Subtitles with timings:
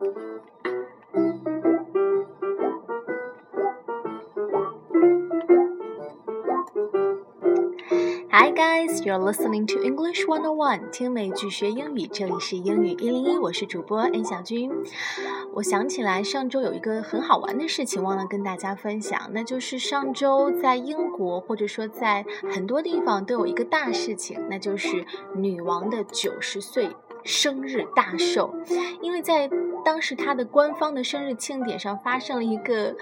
[0.00, 0.06] Hi
[8.50, 14.70] guys, you're listening to English 101，听美剧学英语，这里是英语一零一，我是主播恩小军。
[15.52, 25.04] 我想起来上周有一个很好玩的事情忘了跟大家分享，那就是上周在英国或者说在很多地方都有一个大事情，那就是
[25.34, 26.88] 女王的九十岁
[27.22, 28.54] 生日大寿，
[29.02, 29.50] 因为在。
[29.84, 32.94] 当时他的官方的生日庆典上发生了一个，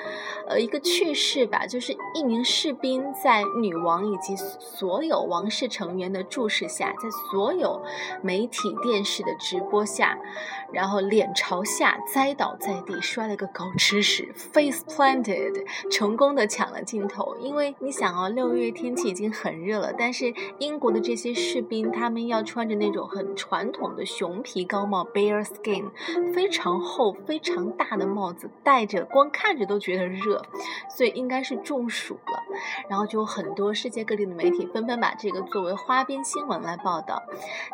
[0.47, 7.83] 呃，一个趣事吧，就是一名士兵在女王以及所有王室成员的注视下，在所有
[8.23, 10.19] 媒体电视的直播下，
[10.73, 17.37] 然后脸朝下栽倒在地，摔了个狗吃屎，face planted，成功的抢了镜头。
[17.41, 25.87] 因为你想哦，六月天气已经很热了，但是英国的这些士兵他们要穿着那种很传统的熊皮高帽 （bear skin），
[26.33, 26.68] 非常。
[26.69, 30.45] 然后非常大的帽子戴着，光看着都觉得热，
[30.91, 32.43] 所以应该是中暑了。
[32.91, 37.23] 然后就有很多世界各地的媒体纷纷把这个作为花边新闻来报道。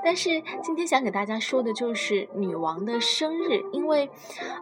[0.04, 4.08] 但是今天想给大家说的就是女王的生日，因为，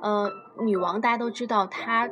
[0.00, 0.30] 呃，
[0.60, 2.08] 女王大家都知道她。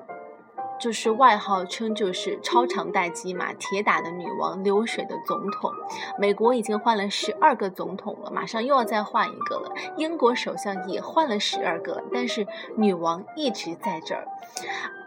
[0.80, 5.70] 就是外号称就是超长待机嘛，铁打的女王，流水的总统。
[6.18, 9.72] 美国已经换了十二个总统了，马上又要再换一个了。
[9.96, 14.26] 英国首相也换了十二个，但是女王一直在这儿。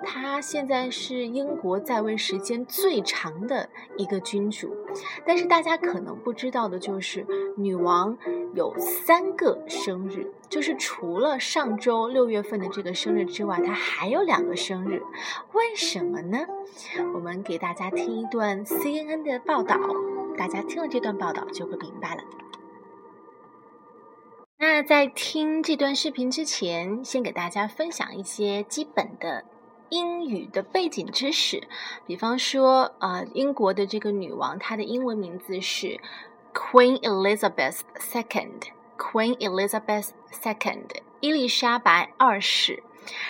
[0.06, 4.76] 她现在是英国在位时间最长的一个君主，
[5.26, 7.26] 但是大家可能不知道的就是，
[7.58, 8.18] 女王
[8.54, 15.02] 有三个生日，就是除了上周六月份的这个生日之外，她还有两个生日。
[15.52, 16.46] 为什么呢？
[17.16, 19.80] 我们给大家听一段 CNN 的报道，
[20.38, 22.24] 大家听了这段报道就会明白了。
[24.60, 29.46] 那在听这段视频之前，先给大家分享一些基本的。
[29.90, 31.68] 英语的背景知识，
[32.06, 36.00] 比方说，呃，英国的这个女王，她的英文名字是
[36.52, 40.88] Queen Elizabeth II，Queen Elizabeth Second，
[41.22, 42.82] 伊丽莎白二世。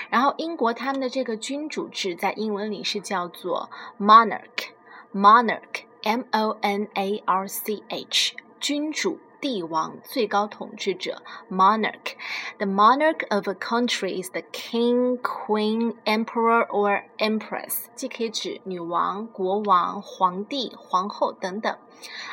[0.10, 3.70] 然后，英国他们的这个君主制在英文里是叫做
[4.00, 9.20] monarch，monarch，M O N A R C H，君主。
[9.43, 21.77] 帝王，最高统治者，monarch。The monarch of a country is the king, queen, emperor or empress，既可以指女王、国王、皇帝、皇后等等。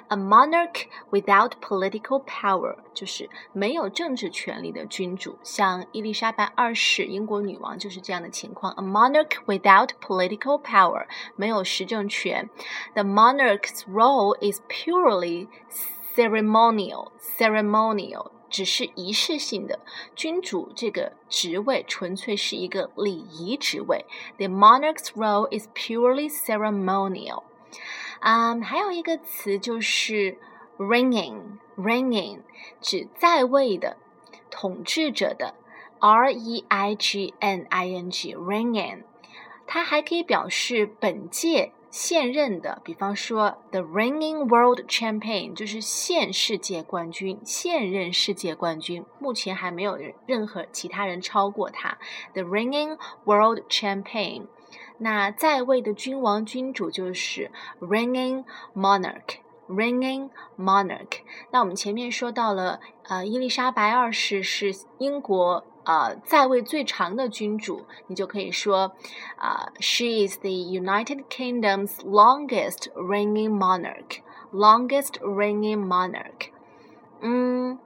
[0.09, 8.73] A monarch without political power 就是没有政治权力的君主，像伊丽莎白二世，英国女王就是这样的情况。
[8.73, 11.05] A monarch without political power
[11.35, 12.49] 没有实政权。
[12.93, 15.47] The monarch's role is purely
[16.15, 19.79] ceremonial ceremonial 只是仪式性的，
[20.15, 24.05] 君主这个职位纯粹是一个礼仪职位。
[24.37, 27.43] The monarch's role is purely ceremonial。
[28.21, 30.37] 嗯，还有一个词就是
[30.77, 32.39] reigning，reigning
[32.79, 33.97] 指在位的、
[34.49, 35.55] 统治者的，
[35.99, 39.03] R E I G N I N G，reigning。
[39.67, 41.73] 它还可以表示本届。
[41.90, 51.98] 现任的，比方说 the reigning world champion 就是现世界冠军，现任世界冠军，目前还没有任何其他人超过他。
[52.32, 54.46] the reigning world champion，
[54.98, 57.50] 那在位的君王君主就是
[57.80, 61.22] reigning monarch，reigning monarch。
[61.50, 65.66] 那我们前面说到了，呃，伊丽莎白二世是英国。
[65.90, 68.92] 呃，在位最长的君主，你就可以说，
[69.34, 74.20] 啊，She is the United Kingdom's longest reigning monarch.
[74.52, 76.50] Longest reigning monarch.
[77.20, 77.80] 嗯，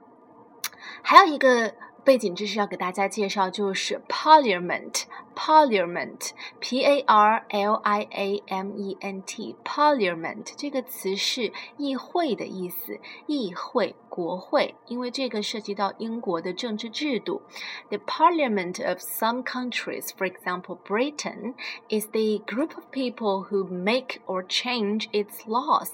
[1.01, 1.73] 还有一个。
[2.05, 5.05] 背景知识要给大家介绍，就是 Parliament
[5.36, 17.42] Parliament，Parliament，P A R L I A M E N T，Parliament 这个词是议会的意思，议会、国会，因为这个涉及到英国的政治制度。
[17.90, 21.54] The Parliament of some countries, for example Britain,
[21.90, 25.90] is the group of people who make or change its laws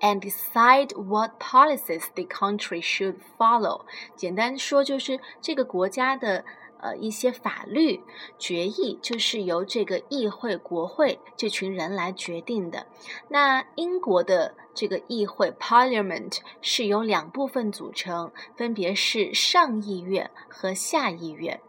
[0.00, 3.82] and decide what policies the country should follow。
[4.16, 5.50] 简单说就是这。
[5.50, 6.44] 这个国家的
[6.79, 8.01] 呃一些法律
[8.37, 12.87] 决议，就是由这个议会、国会这群人来决定的。
[13.29, 21.59] 那英国的这个议会 （Parliament） 是由两部分组成，分别是上议院和下议院。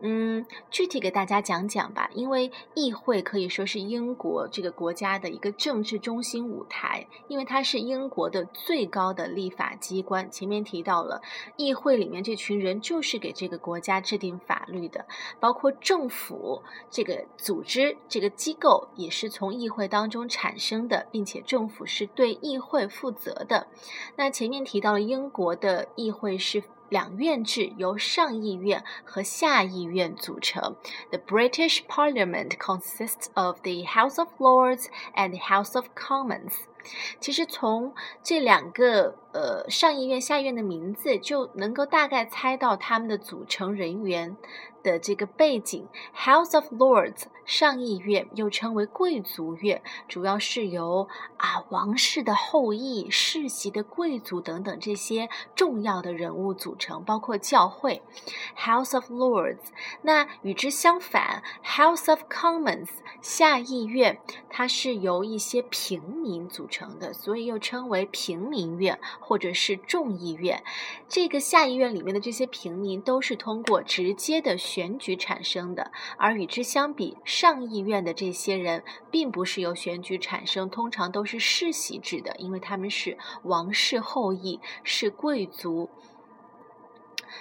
[0.00, 2.10] 嗯，具体给大家讲讲吧。
[2.14, 10.30] 因为议会可以说是英国这个国家的一个政治中心舞台，因为它是英国的最高的立法机关。
[10.30, 11.22] 前面提到了，
[11.56, 15.06] 议会里面这群人就是给这个国家制定法律的，
[15.40, 23.66] 包括政府这个组织、这个机构也是从议会当中产生的，并且政府是对议会负责的。
[24.16, 26.62] 那前面提到了英国的议会是。
[26.88, 30.76] 两院制由上议院和下议院组成。
[31.10, 36.52] The British Parliament consists of the House of Lords and House of Commons。
[37.18, 44.36] 其实从这两个呃上议院、下议院的名字就能够大概猜到他们的组成人员。
[44.86, 58.00] 的这个背景，House of Lords 上议院又称为贵族院，主要是由啊王室的后裔、世袭的贵族等等这些重要的人物组成，包括教会。
[58.56, 59.58] House of Lords，
[60.02, 62.88] 那与之相反，House of Commons
[63.20, 70.62] 下议院，它是由一些平民组成的，所以又称为平民院或者是众议院。
[71.08, 74.56] 这个下议院里面的这些平民都是通过直接的。
[74.76, 85.88] 选举产生的，而与之相比，上议院的这些人并不是由选举产生，通常都是世袭制的，因为他们是王室后裔，是贵族。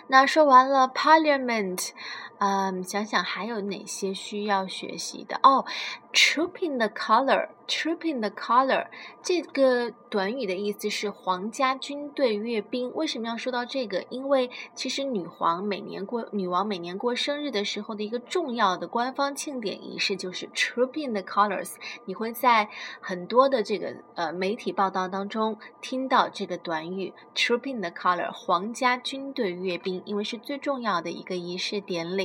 [0.07, 1.89] 那说完了 Parliament，
[2.37, 5.65] 嗯，想想还有哪些需要学习的哦。
[6.13, 8.87] Trooping the color, trooping the color，
[9.21, 12.89] 这个短语的意思是皇家军队阅兵。
[12.93, 14.05] 为什么要说到这个？
[14.09, 21.73] 因为其实女皇每年过女王每年过生日的时候的一个重要的官方庆典仪式就是 trooping the colors。
[22.05, 22.69] 你会在
[23.01, 32.24] 很多的这个呃媒体报道当中听到这个短语 trooping the color，皇家军队阅兵，因为是最重要的一个仪式典礼。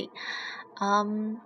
[0.80, 1.40] 嗯。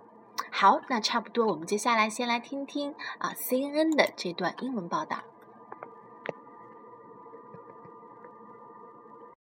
[0.49, 5.17] 好，那差不多，我们接下来先来听听啊 CNN 的这段英文报道。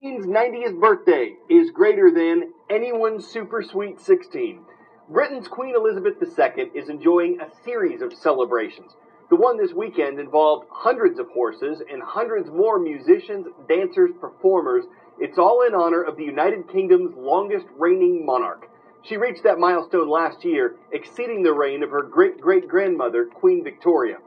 [0.00, 4.60] Queen's 90th birthday is greater than anyone's super sweet 16.
[5.08, 8.94] Britain's Queen Elizabeth II is enjoying a series of celebrations.
[9.30, 14.84] The one this weekend involved hundreds of horses and hundreds more musicians, dancers, performers.
[15.18, 18.68] It's all in honor of the United Kingdom's longest reigning monarch.
[19.01, 23.63] She reached that milestone last year, exceeding the reign of her great great grandmother, Queen
[23.63, 24.17] Victoria.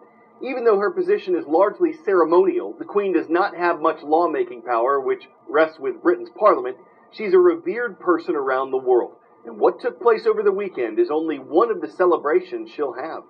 [0.41, 5.01] Even though her position is largely ceremonial, the Queen does not have much lawmaking power,
[5.01, 6.77] which rests with Britain's Parliament.
[7.13, 9.15] She's a revered person around the world.
[9.45, 13.23] And what took place over the weekend is only one of the celebrations she'll have.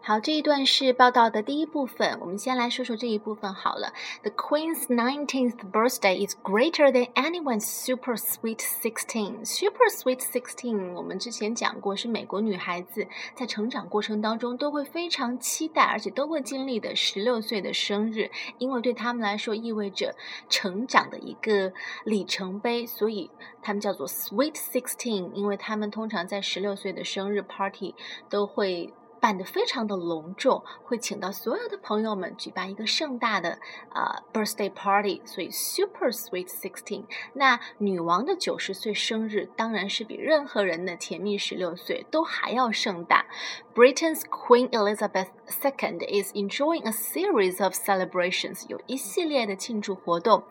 [0.00, 2.16] 好，这一段是报道的第一部分。
[2.20, 3.92] 我们先来说说这一部分好了。
[4.22, 9.44] The Queen's nineteenth birthday is greater than anyone's super sweet sixteen.
[9.44, 20.14] Super sweet sixteen，我们之前讲过，是美国女孩子在成长过程当中都会非常期待，而且都会经历的十六岁的生日，因为对他们来说意味着
[20.48, 21.72] 成长的一个
[22.04, 23.28] 里程碑，所以
[23.60, 25.32] 他们叫做 sweet sixteen。
[25.32, 27.96] 因为他们通常在十六岁的生日 party
[28.30, 28.94] 都会。
[29.20, 33.58] 办得非常的隆重，会请到所有的朋友们举办一个盛大的
[33.90, 37.04] 啊 birthday party，所以 super sweet sixteen。
[37.34, 43.26] 那女王的九十岁生日当然是比任何人的甜蜜十六岁都还要盛大。
[43.75, 50.43] Britain's Queen Elizabeth II is enjoying a series of celebrations，有一系列的庆祝活动。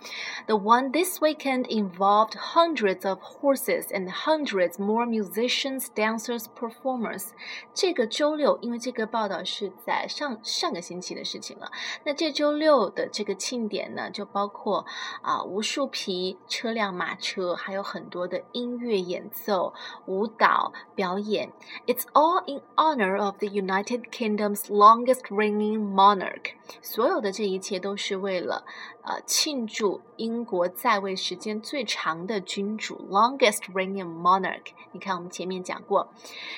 [0.47, 7.29] The one this weekend involved hundreds of horses and hundreds more musicians, dancers, performers。
[7.73, 8.51] 这个周六。
[8.61, 11.71] 因为这个报道是在上上个星期的事情了。
[12.05, 14.85] 那这周六的这个庆典呢，就包括
[15.23, 19.73] 啊无数匹车辆、马车，还有很多的音乐演奏、
[20.07, 21.53] 舞蹈表演。
[21.87, 26.55] It's all in honor of the United Kingdom's longest reigning monarch。
[26.83, 28.65] 所有的这一切都是为了
[29.03, 34.73] 呃庆祝英国在位时间最长的君主，longest reigning monarch。
[34.91, 36.13] 你看我们前面讲过，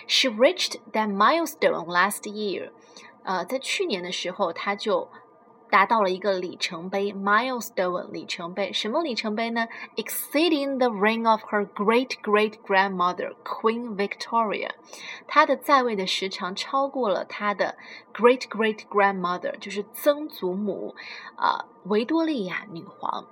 [0.06, 2.70] She reached that milestone。Last year，
[3.24, 5.08] 呃，在去年的时候，他就
[5.70, 8.70] 达到了一个里程碑，milestone 里程碑。
[8.74, 9.66] 什么里程碑呢？
[9.96, 14.68] Exceeding the reign of her great great grandmother Queen Victoria，
[15.26, 17.76] 她的在位的时长超过了她的
[18.12, 20.94] great great grandmother，就是曾祖母
[21.36, 23.24] 啊，维多利亚女皇。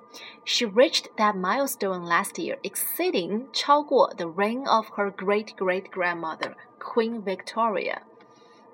[0.47, 6.55] She reached that milestone last year, exceeding 超过 the reign of her great great grandmother
[6.79, 7.99] Queen Victoria。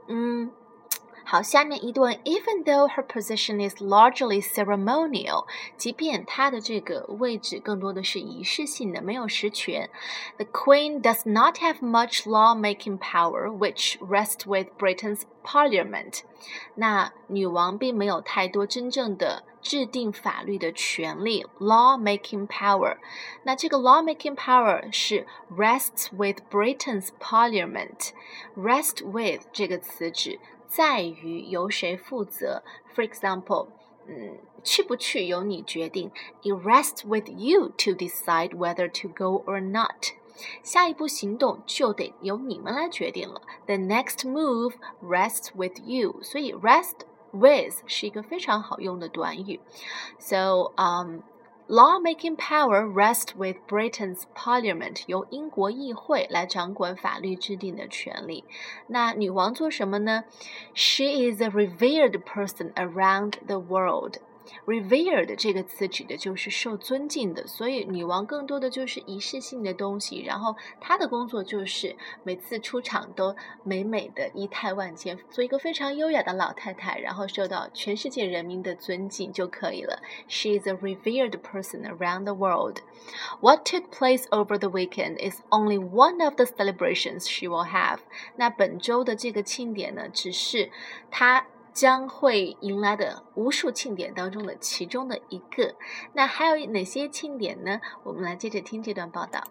[0.07, 0.53] 嗯，
[1.29, 9.91] 好，下面一段，Even though her position is largely ceremonial，即便她的这个位置更多的是仪式性的，没有实权，
[10.37, 16.21] the Queen does not have much law-making power, which rests with Britain's Parliament。
[16.77, 22.99] 那女王并没有太多真正的制定法律的权利，law-making power。
[23.43, 30.39] 那这个 law-making power 是 rests with Britain's Parliament。rest with 这个词指
[30.71, 32.63] 在于由谁负责。
[32.95, 33.69] For example，
[34.07, 36.11] 嗯，去不去由你决定。
[36.43, 40.13] It rests with you to decide whether to go or not。
[40.63, 43.41] 下一步行动就得由你们来决定了。
[43.67, 46.21] The next move rests with you。
[46.23, 49.61] 所以 rest with 是一个非常好用的短语。
[50.19, 51.21] So, um.
[51.71, 58.45] Lawmaking power rests with Britain's Parliament，由英国议会来掌管法律制定的权利。
[58.87, 60.23] 那女王做什么呢？
[60.75, 64.19] She is a revered person around the world.
[64.66, 70.22] Revered 这个词指的就是受尊敬的，所以女王更多的就是仪式性的东西。
[70.24, 80.02] 然后她的工作就是每次出场都美美的仪态万千，做一个非常优雅的老太太，然后受到全世界人民的尊敬就可以了。
[80.28, 82.78] She is a revered person around the world.
[83.40, 88.00] What took place over the weekend is only one of the celebrations she will have.
[88.36, 90.70] 那本周的这个庆典呢，只是
[91.10, 91.46] 她。
[91.73, 95.75] 将会迎来的无数庆典当中的其中的一个。
[96.15, 97.81] 那还有哪些庆典呢？
[98.05, 99.43] 我们来接着听这段报道。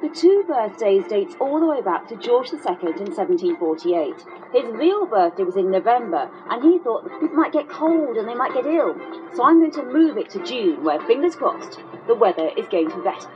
[0.00, 2.58] The two birthdays dates all the way back to George II
[2.98, 4.14] in 1748.
[4.52, 8.26] His real birthday was in November, and he thought that people might get cold and
[8.26, 8.94] they might get ill.
[9.32, 12.90] So I'm going to move it to June, where, fingers crossed, the weather is going
[12.90, 13.30] to be better.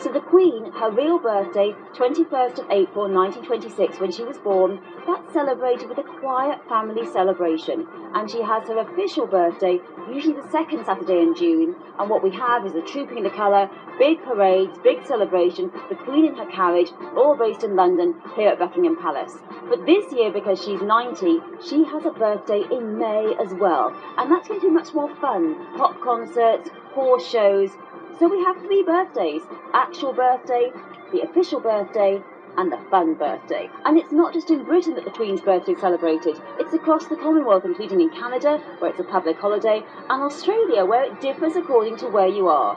[0.00, 4.78] So the Queen, her real birthday, 21st of April 1926, when she was born,
[5.08, 7.84] that's celebrated with a quiet family celebration.
[8.14, 11.74] And she has her official birthday, usually the second Saturday in June.
[11.98, 16.26] And what we have is the Trooping the Colour, big parades, big celebration, the Queen
[16.26, 19.34] in her carriage, all based in London, here at Buckingham Palace.
[19.68, 23.92] But this year, because she's 90, she has a birthday in May as well.
[24.16, 25.56] And that's going to be much more fun.
[25.76, 27.70] Pop concerts, horse shows,
[28.18, 29.42] so we have three birthdays
[29.74, 30.70] actual birthday,
[31.12, 32.20] the official birthday,
[32.56, 33.70] and the fun birthday.
[33.84, 37.16] And it's not just in Britain that the Queen's birthday is celebrated, it's across the
[37.16, 41.96] Commonwealth, including in Canada, where it's a public holiday, and Australia, where it differs according
[41.98, 42.76] to where you are.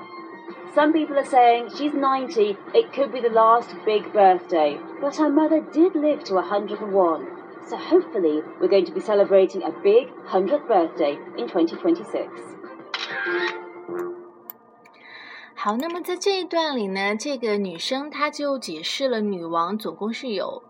[0.76, 4.80] Some people are saying she's 90, it could be the last big birthday.
[5.02, 7.28] But her mother did live to 101.
[7.68, 13.61] So hopefully, we're going to be celebrating a big 100th birthday in 2026.
[15.64, 20.64] 好，那么在这一段里呢，这个女生她就解释了女王总共是有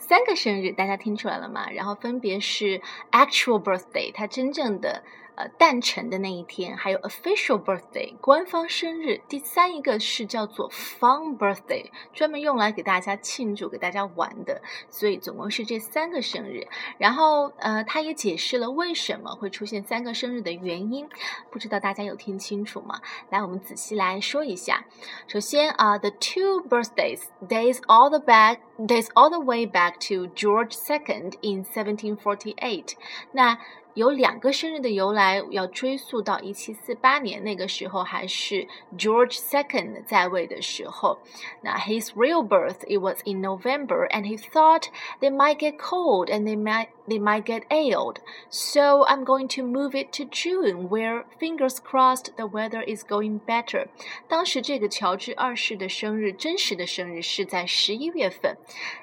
[0.00, 1.70] 三个生日，大家听出来了吗？
[1.70, 2.82] 然后分别是
[3.12, 5.04] actual birthday，她真正的。
[5.34, 14.60] 呃，诞辰的那一天，还有 official birthday 官方生日，第三一个是叫做 fun birthday，专门用来给大家庆祝、给大家玩的。
[14.90, 16.68] 所以总共是这三个生日。
[16.98, 21.08] 然后呃，他也解释了为什么会出现三个生日的原因，
[21.50, 23.00] 不知道大家有听清楚吗？
[23.30, 24.84] 来，我们仔细来说一下。
[25.26, 31.64] 首先啊，the two birthdays days all the back days all the way back to George II in
[31.64, 32.92] 1748。
[33.32, 33.58] 那
[33.93, 41.17] 有两个生日的由来要追溯到一七四八年，那个时候还是 George II 在位的时候。
[41.61, 44.83] 那 his real birth it was in November, and he thought
[45.19, 48.16] they might get cold and they might they might get ailed.
[48.50, 53.40] So I'm going to move it to June, where fingers crossed the weather is going
[53.46, 53.88] better.
[54.28, 58.56] 当时这个乔治二世的生日，真实的生日是在十一月份，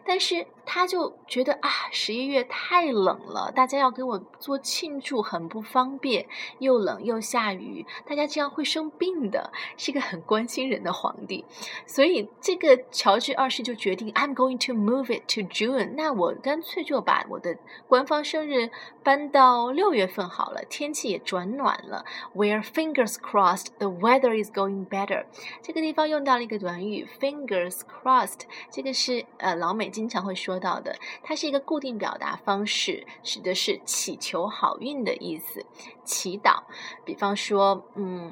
[0.05, 6.27] 但是他就觉得啊，十一月太冷了，大家要给我做庆祝很不方便，
[6.59, 9.51] 又冷又下雨，大家这样会生病的。
[9.77, 11.45] 是一个很关心人的皇帝，
[11.85, 15.93] 所以这个乔治二世就决定，I'm going to move it to June。
[15.95, 17.57] 那我干脆就把我的
[17.89, 18.69] 官方生日
[19.03, 22.05] 搬到六月份好了，天气也转暖了。
[22.35, 25.25] Where fingers crossed, the weather is going better。
[25.63, 28.41] 这个地方用到了一个短语，fingers crossed。
[28.71, 35.65] 这个是呃老美经常会说到的，它是一个固定表达方式，指的是祈求好运的意思，
[36.03, 36.61] 祈祷。
[37.03, 38.31] 比方说，嗯。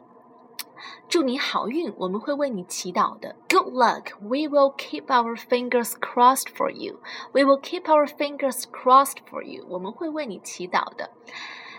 [1.09, 3.37] 祝你好运，我们会为你祈祷的。
[3.49, 4.19] Good luck.
[4.21, 7.01] We will keep our fingers crossed for you.
[7.33, 9.67] We will keep our fingers crossed for you.
[9.69, 11.11] 我们会为你祈祷的。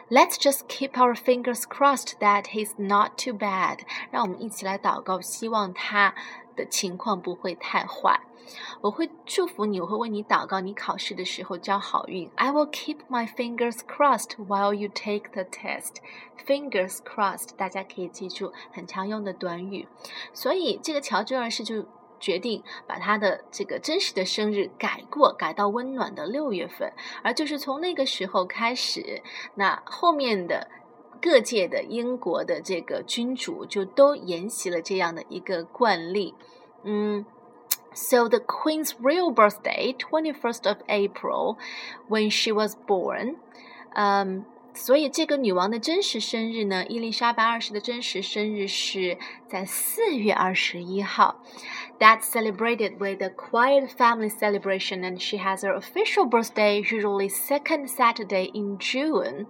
[0.09, 3.79] Let's just keep our fingers crossed that he's not too bad。
[4.11, 6.13] 让我们一起来祷告，希望他
[6.58, 8.20] 的情况不会太坏。
[8.80, 12.30] 我会祝福你，我会为你祷告，你考试的时候交好运。
[12.34, 15.96] I will keep my fingers crossed while you take the test.
[16.46, 19.86] Fingers crossed，大家可以记住，很常用的短语。
[20.32, 21.84] 所以这个乔治二世就
[22.18, 26.90] 决定把他的这个真实的生日改过，改到温暖的六月份。
[27.22, 29.22] 而就是从那个时候开始，
[29.56, 30.68] 那后面的
[31.21, 36.33] 各界的英国的这个君主就都沿袭了这样的一个惯例。
[36.83, 37.25] 嗯。
[37.95, 41.57] So the Queen's real birthday, 21st of April,
[42.09, 43.35] when she was born.
[43.95, 51.43] Um, 所以这个女王的真实生日呢，伊丽莎白二世的真实生日是在四月二十一号。
[51.99, 58.49] That's celebrated with a quiet family celebration, and she has her official birthday usually second Saturday
[58.51, 59.45] in June.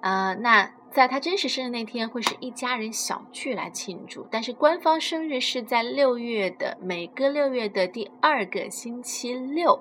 [0.00, 4.25] 呃，那 在他真实生日那天，会是一家人小聚来庆祝。
[4.31, 9.77] 但是官方生日是在六月的每个六月的第二个星期六。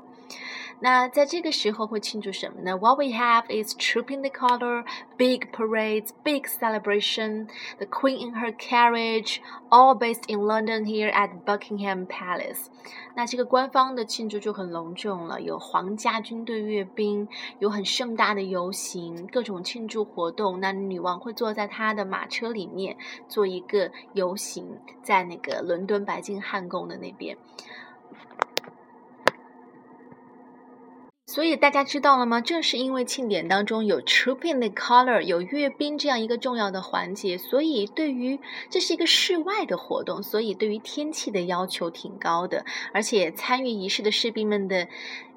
[0.85, 4.85] 那在这个时候会庆祝什么呢？What we have is trooping the color,
[5.17, 7.49] big parades, big celebration,
[7.79, 9.38] the Queen in her carriage,
[9.71, 12.67] all based in London here at Buckingham Palace。
[13.14, 17.26] 那这个官方的庆祝就很隆重了，有皇家军队阅兵，
[17.61, 20.61] 有很盛大的游行，各种庆祝活动。
[20.61, 27.38] 那女王会坐在她的马车里面做一个游行，在那个伦敦白金汉宫的那边。
[31.35, 32.41] 所以大家知道了吗？
[32.41, 38.38] 正是因为庆典当中有 trooping the color，有阅兵这样一个重要的环节，所以对于
[38.71, 44.87] 这是一个室外的活动，所以对于天气的要求挺高的，而且参与仪式的士兵们的。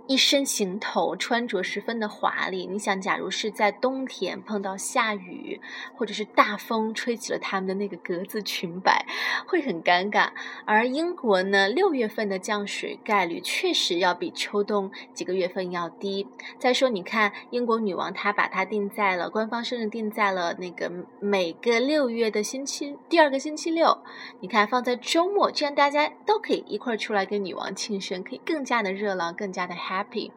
[0.07, 2.65] 一身行头，穿着十分的华丽。
[2.65, 5.59] 你想，假如是在冬天碰到下雨，
[5.95, 9.05] 或者是大风吹起了他们的那个格子裙摆，
[9.45, 10.29] 会很尴尬。
[10.65, 16.25] 而英国呢，六月份的降水概率确实要比秋冬几个月份要低。
[16.57, 23.97] 再说，你看英国女王她把它定在了官方生日定在了那个每个六月的星期第二个星期六。
[24.39, 29.96] 你看放在周末，这样大家都可以一块儿出来跟女王庆生，可以更加的热闹，更加的 happy。
[29.97, 30.31] happy。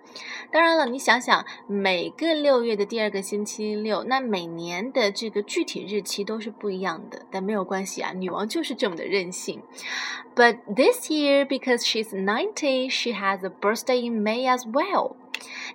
[0.50, 9.62] 当然了，你想想，每个六月的第二个星期六，那每年的这个具体日期都是不一样的，但没有关系啊，女王就是这么的任性。
[10.35, 15.16] But this year, because she's ninety, she has a birthday in May as well.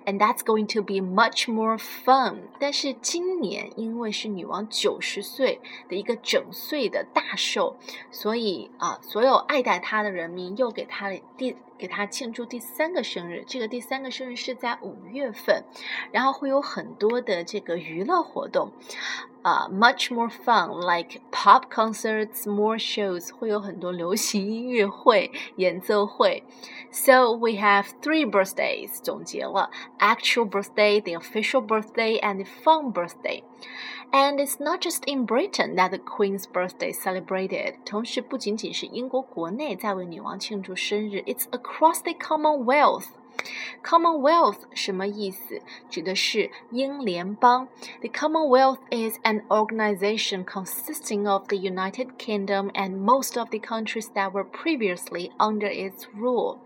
[0.06, 2.36] And that's going to be much more fun。
[2.60, 7.74] 但是今年因为是女王九十岁的一个整岁的大寿，
[8.12, 13.42] 所以啊，所有爱戴她的人民又给她第给她庆祝第三个生日。
[13.48, 15.64] 这个第三个生日是在五月份，
[16.12, 18.70] 然后会有很多的这个娱乐活动。
[19.45, 26.43] uh, much more fun, like pop concerts, more shows，会有很多流行音乐会、演奏会。
[26.91, 33.43] So we have three birthdays，总结了 actual birthday, the official birthday, and the fun birthday.
[34.11, 37.75] And it's not just in Britain that the Queen's birthday celebrated.
[37.85, 43.05] 同时，不仅仅是英国国内在为女王庆祝生日，it's across the Commonwealth.
[43.81, 45.61] Commonwealth 什么意思？
[45.89, 47.69] 指的是英联邦。
[48.01, 54.31] The Commonwealth is an organization consisting of the United Kingdom and most of the countries that
[54.31, 56.59] were previously under its rule.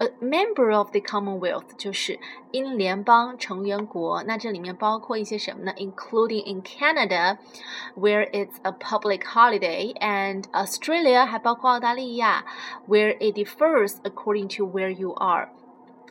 [0.00, 2.20] A member of the Commonwealth 就是
[2.52, 5.74] 英联邦成员国，那这里面包括一些什么呢？
[5.76, 7.38] Including in Canada,
[7.96, 12.44] where it's a public holiday, and Australia 还包括澳大利亚，
[12.86, 15.48] where it differs according to where you are.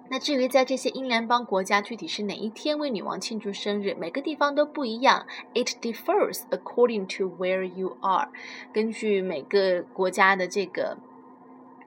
[0.10, 5.26] 那至于在这些英联邦国家具体是哪一天为女王庆祝生日，每个地方都不一样。
[5.54, 8.28] It differs according to where you are，
[8.74, 10.98] 根据每个国家的这个，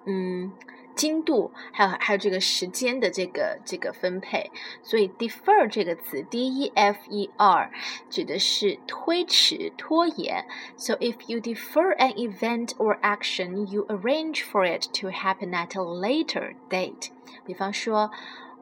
[0.06, 0.52] 嗯。
[0.94, 4.50] 精度，还有还有这个时间的这个这个分配，
[4.82, 7.70] 所以 defer 这个词，d e f e r
[8.10, 10.46] 指的是推迟、拖延。
[10.76, 15.82] So if you defer an event or action, you arrange for it to happen at a
[15.82, 17.08] later date。
[17.46, 18.10] 比方说，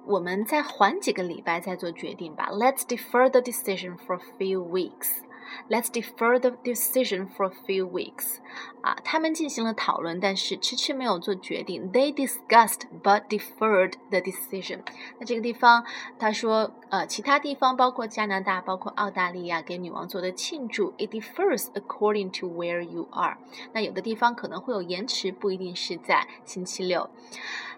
[0.07, 2.49] 我们再缓几个礼拜再做决定吧。
[2.53, 5.23] Let's defer the decision for a few weeks。
[5.70, 8.38] Let's defer the decision for a few weeks。
[8.82, 11.89] 啊，他们进行了讨论，但是迟迟没有做决定。
[11.92, 14.82] They discussed but deferred the decision。
[15.20, 15.86] 那这个地方，
[16.20, 23.38] 他说，呃，其他地方包括加拿大、包括澳大利亚给女王做的庆祝，it differs according to where you are。
[23.72, 27.10] 那有的地方可能会有延迟，不一定是在星期六。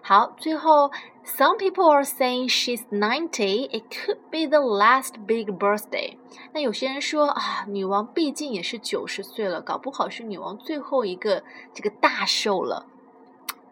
[0.05, 0.91] 好，最后
[1.23, 3.69] Some people are saying she's ninety.
[3.69, 6.17] It could be the last big birthday.
[6.51, 12.87] 那有些人说啊，女王毕竟也是九十岁了，搞不好是女王最后一个这个大寿了。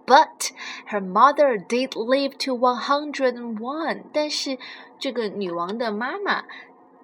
[0.05, 0.51] But
[0.89, 4.03] her mother did live to one hundred and one.
[4.13, 4.57] 但是
[4.99, 6.43] 这个女王的妈妈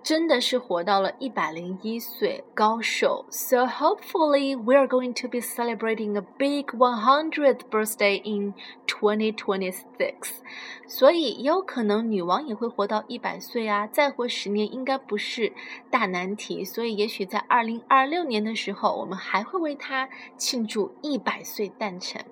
[0.03, 3.27] 真的是活到了一百零一岁高寿。
[3.31, 8.55] So hopefully we are going to be celebrating a big 100th birthday in
[8.87, 10.41] 2026.
[10.89, 15.53] 所以也有可能女王也会活到一百岁啊，再活十年应该不是
[15.91, 16.65] 大难题。
[16.65, 22.25] 所以也许在二零二六年的时候，我们还会为她庆祝一百岁诞辰。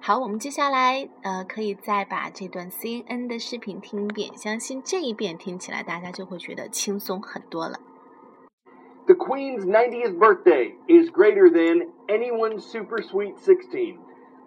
[0.00, 7.78] 好，我们接下来呃，可以再把这段 CNN 的视频听一遍，相信这一遍听起来大家就会觉得轻松很多了。
[9.06, 13.98] The Queen's 90th birthday is greater than anyone's super sweet 16.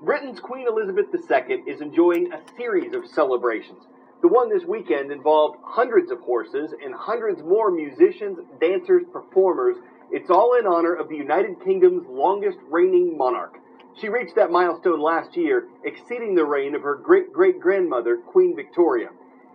[0.03, 3.81] Britain's Queen Elizabeth II is enjoying a series of celebrations.
[4.21, 9.77] The one this weekend involved hundreds of horses and hundreds more musicians, dancers, performers.
[10.11, 13.57] It's all in honor of the United Kingdom's longest reigning monarch.
[14.00, 18.54] She reached that milestone last year, exceeding the reign of her great great grandmother, Queen
[18.54, 19.08] Victoria.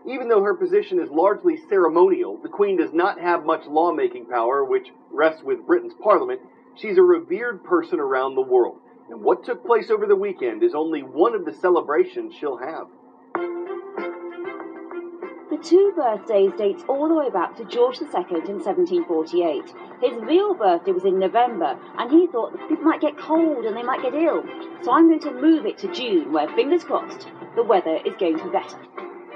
[0.08, 4.65] Even though her position is largely ceremonial, the Queen does not have much lawmaking power,
[4.65, 6.41] which rests with Britain's Parliament.
[6.75, 8.80] She's a revered person around the world.
[9.12, 12.88] And what took place over the weekend is only one of the celebrations she'll have.
[15.52, 18.08] The two birthdays dates all the way back to George II
[18.48, 19.66] in 1748.
[20.00, 23.84] His real birthday was in November, and he thought people might get cold and they
[23.84, 24.46] might get ill.
[24.82, 28.38] So I'm going to move it to June, where, fingers crossed, the weather is going
[28.38, 28.78] to be better.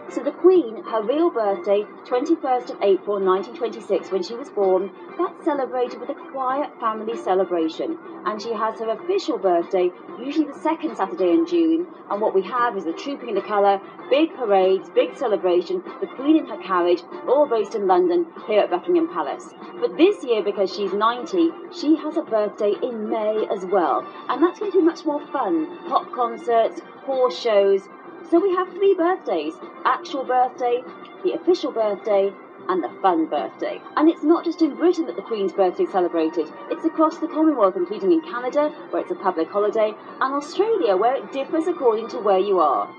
[0.09, 5.43] So the Queen, her real birthday, 21st of April 1926, when she was born, that's
[5.43, 7.97] celebrated with a quiet family celebration.
[8.23, 9.89] And she has her official birthday,
[10.19, 11.87] usually the second Saturday in June.
[12.09, 16.07] And what we have is the Trooping in the Colour, big parades, big celebration, the
[16.07, 19.53] Queen in her carriage, all based in London, here at Buckingham Palace.
[19.79, 24.05] But this year, because she's 90, she has a birthday in May as well.
[24.29, 25.87] And that's going to be much more fun.
[25.87, 27.81] Pop concerts, horse shows,
[28.29, 29.53] so we have three birthdays
[29.85, 30.81] actual birthday,
[31.23, 32.31] the official birthday,
[32.67, 33.79] and the fun birthday.
[33.95, 37.27] And it's not just in Britain that the Queen's birthday is celebrated, it's across the
[37.27, 42.07] Commonwealth, including in Canada, where it's a public holiday, and Australia, where it differs according
[42.09, 42.93] to where you are.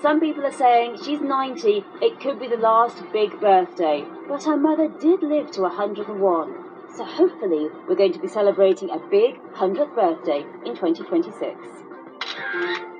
[0.00, 4.56] Some people are saying she's 90, it could be the last big birthday, but her
[4.56, 6.54] mother did live to 101.
[6.96, 12.93] So hopefully, we're going to be celebrating a big 100th birthday in 2026.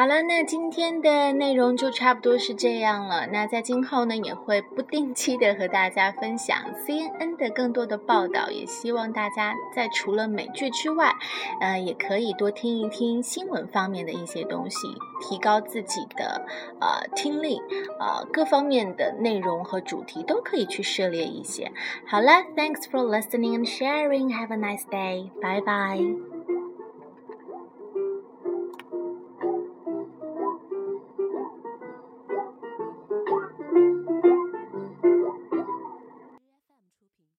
[0.00, 3.26] 好了，那今天的内容就差不多是这样了。
[3.26, 8.50] 那在今后呢，也会不定期的和大家分享 CNN 的更多的报道。
[8.50, 11.12] 也希望大家在除了美剧之外，
[11.60, 14.88] 呃，也可以多听一听新闻方面的一些东西，
[15.20, 16.46] 提高自己的
[16.80, 17.60] 呃听力，
[17.98, 21.70] 呃各方面的内容和主题都可以去涉猎一些。
[22.06, 24.34] 好了，Thanks for listening and sharing.
[24.34, 25.28] Have a nice day.
[25.42, 26.29] Bye bye.